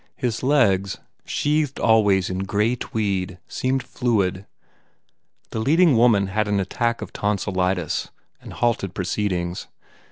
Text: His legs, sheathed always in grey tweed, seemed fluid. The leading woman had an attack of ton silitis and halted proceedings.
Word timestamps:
His 0.15 0.41
legs, 0.41 0.97
sheathed 1.25 1.79
always 1.79 2.27
in 2.31 2.39
grey 2.39 2.75
tweed, 2.75 3.37
seemed 3.47 3.83
fluid. 3.83 4.47
The 5.51 5.59
leading 5.59 5.95
woman 5.95 6.25
had 6.25 6.47
an 6.47 6.59
attack 6.59 7.03
of 7.03 7.13
ton 7.13 7.37
silitis 7.37 8.09
and 8.41 8.51
halted 8.53 8.95
proceedings. 8.95 9.67